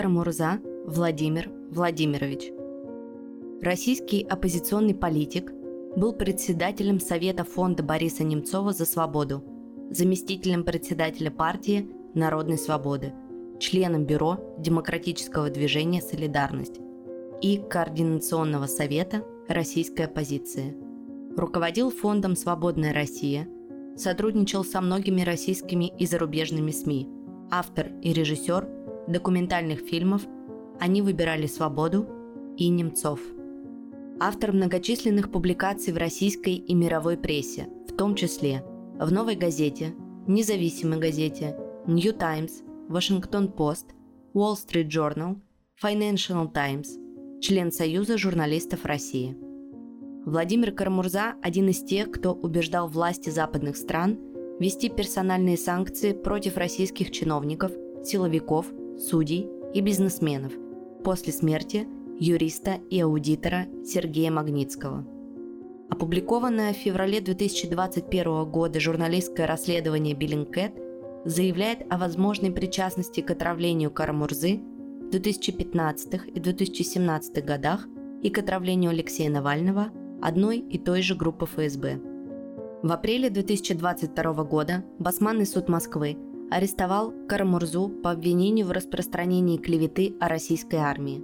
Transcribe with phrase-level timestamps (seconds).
[0.00, 2.50] Карамурза Владимир Владимирович.
[3.60, 5.52] Российский оппозиционный политик,
[5.94, 9.44] был председателем Совета фонда Бориса Немцова за свободу,
[9.90, 13.12] заместителем председателя партии Народной свободы,
[13.58, 16.80] членом Бюро Демократического движения «Солидарность»
[17.42, 20.74] и Координационного совета российской оппозиции.
[21.36, 23.46] Руководил фондом «Свободная Россия»,
[23.98, 27.06] сотрудничал со многими российскими и зарубежными СМИ,
[27.50, 28.79] автор и режиссер
[29.10, 30.22] документальных фильмов
[30.78, 32.08] «Они выбирали свободу»
[32.56, 33.20] и «Немцов».
[34.18, 38.64] Автор многочисленных публикаций в российской и мировой прессе, в том числе
[38.98, 39.94] в «Новой газете»,
[40.26, 43.86] «Независимой газете», «Нью Таймс», «Вашингтон-Пост»,
[44.32, 45.38] «Уолл Стрит Journal»,
[45.82, 46.98] «Financial Times»,
[47.40, 49.36] член Союза журналистов России.
[50.26, 54.18] Владимир Карамурза– один из тех, кто убеждал власти западных стран
[54.60, 57.72] ввести персональные санкции против российских чиновников,
[58.04, 58.66] силовиков,
[59.00, 60.52] судей и бизнесменов
[61.02, 61.86] после смерти
[62.18, 65.06] юриста и аудитора Сергея Магнитского.
[65.88, 70.74] Опубликованное в феврале 2021 года журналистское расследование Биллингкэт
[71.24, 74.60] заявляет о возможной причастности к отравлению Карамурзы
[75.02, 77.88] в 2015 и 2017 годах
[78.22, 79.88] и к отравлению Алексея Навального
[80.22, 82.00] одной и той же группы ФСБ.
[82.82, 86.16] В апреле 2022 года Басманный суд Москвы
[86.50, 91.22] арестовал Карамурзу по обвинению в распространении клеветы о российской армии.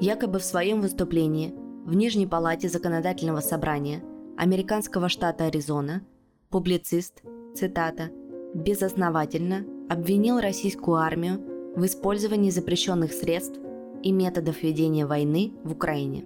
[0.00, 4.02] Якобы в своем выступлении в Нижней палате законодательного собрания
[4.36, 6.02] американского штата Аризона
[6.50, 7.22] публицист,
[7.54, 8.10] цитата,
[8.54, 11.40] безосновательно обвинил российскую армию
[11.76, 13.58] в использовании запрещенных средств
[14.02, 16.24] и методов ведения войны в Украине.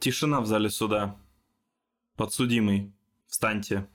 [0.00, 1.16] Тишина в зале суда.
[2.16, 2.94] Подсудимый,
[3.26, 3.86] встаньте.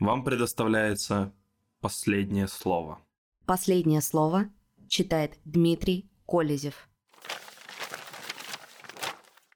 [0.00, 1.32] Вам предоставляется
[1.80, 3.00] последнее слово.
[3.46, 4.50] Последнее слово
[4.88, 6.88] читает Дмитрий Колезев.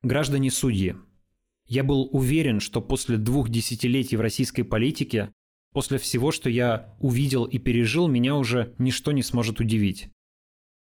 [0.02, 0.94] Граждане судьи,
[1.66, 5.32] я был уверен, что после двух десятилетий в российской политике,
[5.72, 10.08] после всего, что я увидел и пережил, меня уже ничто не сможет удивить.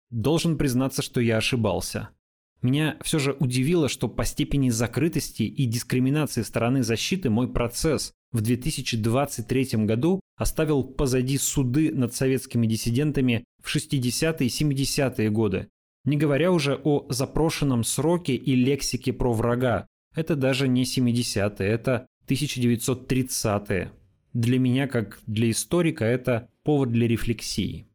[0.10, 2.12] Должен признаться, что я ошибался–
[2.64, 8.42] меня все же удивило, что по степени закрытости и дискриминации стороны защиты мой процесс в
[8.42, 15.68] 2023 году оставил позади суды над советскими диссидентами в 60-е и 70-е годы,
[16.06, 19.88] не говоря уже о запрошенном сроке и лексике про врага.
[20.16, 23.92] Это даже не 70-е, это 1930-е.
[24.34, 27.88] Для меня, как для историка, это повод для рефлексии.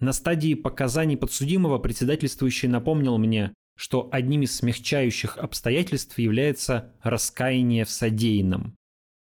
[0.00, 7.90] На стадии показаний подсудимого председательствующий напомнил мне, что одним из смягчающих обстоятельств является раскаяние в
[7.90, 8.76] содеянном.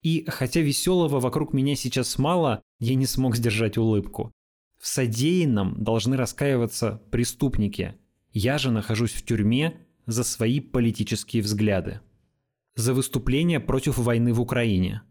[0.01, 4.31] И хотя веселого вокруг меня сейчас мало, я не смог сдержать улыбку.
[4.79, 7.95] В содеянном должны раскаиваться преступники.
[8.31, 12.01] Я же нахожусь в тюрьме за свои политические взгляды.
[12.75, 15.03] За выступление против войны в Украине.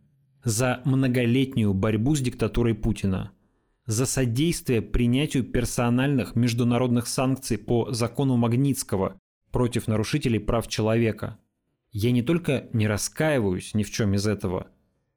[0.44, 3.30] За многолетнюю борьбу с диктатурой Путина–
[3.87, 9.19] за содействие принятию персональных международных санкций по закону Магнитского
[9.50, 11.38] против нарушителей прав человека.
[11.91, 14.69] Я не только не раскаиваюсь ни в чем из этого,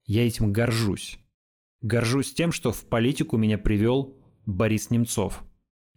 [0.06, 1.18] я этим горжусь.
[1.82, 5.44] Горжусь тем, что в политику меня привел Борис Немцов.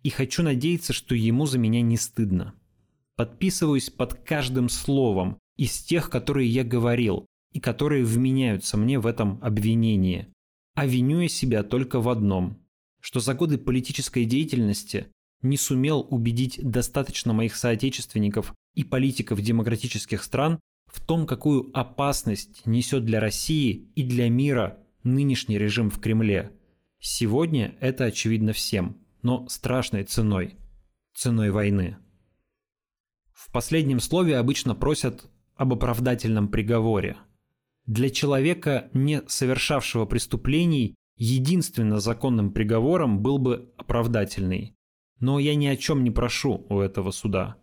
[0.02, 2.54] И хочу надеяться, что ему за меня не стыдно.
[3.16, 9.38] Подписываюсь под каждым словом из тех, которые я говорил, и которые вменяются мне в этом
[9.42, 10.28] обвинении
[10.78, 12.56] а виню я себя только в одном,
[13.00, 15.08] что за годы политической деятельности
[15.42, 23.04] не сумел убедить достаточно моих соотечественников и политиков демократических стран в том, какую опасность несет
[23.04, 26.52] для России и для мира нынешний режим в Кремле.
[27.00, 30.54] Сегодня это очевидно всем, но страшной ценой.
[31.12, 31.96] Ценой войны.
[33.32, 37.16] В последнем слове обычно просят об оправдательном приговоре–
[37.88, 44.76] для человека, не совершавшего преступлений, единственно законным приговором был бы оправдательный.
[45.20, 47.56] Но я ни о чем не прошу у этого суда.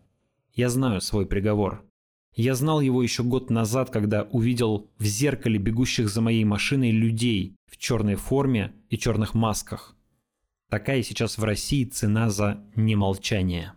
[0.51, 1.85] Я знаю свой приговор.
[2.33, 7.55] Я знал его еще год назад, когда увидел в зеркале бегущих за моей машиной людей
[7.71, 9.95] в черной форме и черных масках.
[10.71, 13.73] Такая сейчас в России цена за немолчание.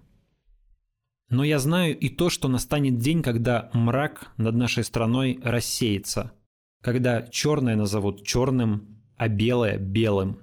[1.28, 6.32] Но я знаю и то, что настанет день, когда мрак над нашей страной рассеется–
[6.82, 10.40] когда черное назовут черным, а белое– белым.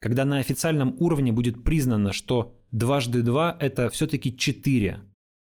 [0.00, 5.00] Когда на официальном уровне будет признано, что дважды два– это все-таки четыре.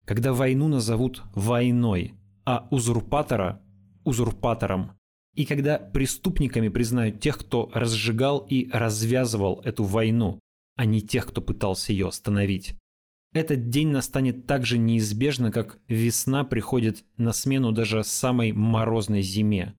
[0.05, 2.15] Когда войну назовут войной,
[2.45, 3.63] а узурпатора–
[4.05, 4.93] узурпатором.
[5.35, 10.41] И когда преступниками признают тех, кто разжигал и развязывал эту войну,
[10.77, 12.75] а не тех, кто пытался ее остановить.
[13.33, 19.75] Этот день настанет так же неизбежно, как весна приходит на смену даже самой морозной зиме.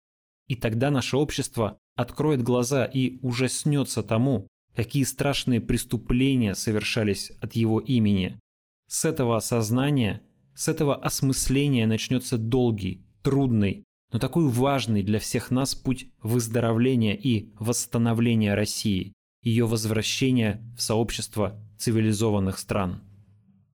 [0.53, 7.81] И тогда наше общество откроет глаза и ужаснется тому, какие страшные преступления совершались от его
[7.81, 8.39] имени.
[8.87, 10.21] С этого осознания,
[10.55, 17.49] с этого осмысления начнется долгий, трудный, но такой важный для всех нас путь выздоровления и
[17.59, 23.01] восстановления России, ее возвращения в сообщество цивилизованных стран.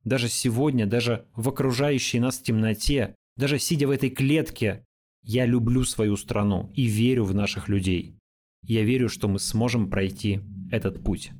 [0.04, 4.84] Даже сегодня, даже в окружающей нас темноте, даже сидя в этой клетке,
[5.22, 8.16] я люблю свою страну и верю в наших людей.
[8.62, 11.32] Я верю, что мы сможем пройти этот путь.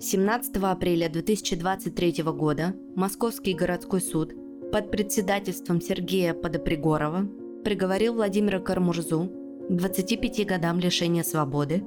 [0.00, 4.34] 17 апреля 2023 года Московский городской суд
[4.70, 7.26] под председательством Сергея Подопригорова
[7.64, 9.30] приговорил Владимира Кармурзу
[9.68, 11.82] к 25 годам лишения свободы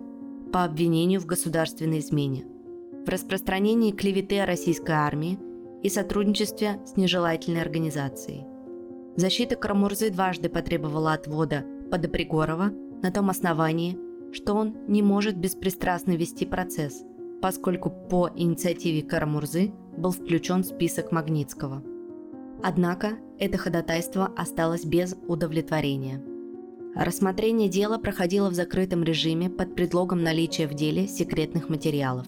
[0.52, 2.46] по обвинению в государственной измене,
[3.06, 5.38] в распространении клеветы о российской армии
[5.84, 8.46] и сотрудничестве с нежелательной организацией.
[9.16, 12.72] Защита Карамурзы дважды потребовала отвода Подопригорова
[13.02, 13.98] на том основании,
[14.32, 17.04] что он не может беспристрастно вести процесс,
[17.42, 21.84] поскольку по инициативе Карамурзы был включен в список Магнитского.
[22.64, 26.22] Однако это ходатайство осталось без удовлетворения.
[26.96, 32.26] Рассмотрение дела проходило в закрытом режиме под предлогом наличия в деле секретных материалов.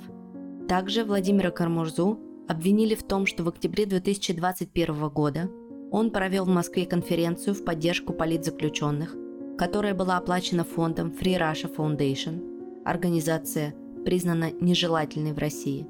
[0.68, 2.20] Также Владимира Кармурзу
[2.50, 5.50] обвинили в том, что в октябре 2021 года
[5.92, 9.16] он провел в Москве конференцию в поддержку политзаключенных–
[9.60, 13.76] которая была оплачена фондом Free Russia Foundation, организация,
[14.06, 15.86] признана нежелательной в России.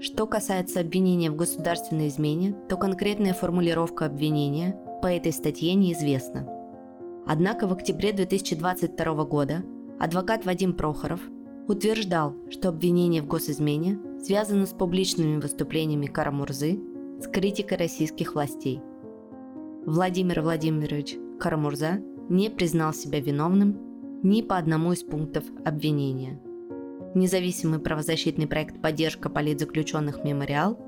[0.00, 6.48] Что касается обвинения в государственной измене, то конкретная формулировка обвинения по этой статье неизвестна.
[7.26, 9.62] Однако в октябре 2022 года
[10.00, 11.20] адвокат Вадим Прохоров
[11.68, 16.78] утверждал, что обвинение в госизмене связано с публичными выступлениями Карамурзы
[17.20, 18.80] с критикой российских властей.
[19.84, 26.40] Владимир Владимирович Карамурза не признал себя виновным ни по одному из пунктов обвинения.
[27.14, 30.78] Независимый правозащитный проект «Поддержка политзаключенных Мемориал»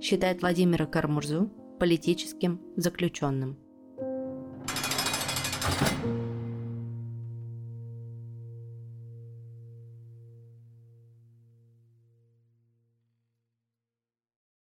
[0.00, 1.50] считает Владимира Кармурзу
[1.80, 3.56] политическим заключенным.
[5.72, 6.21] thank you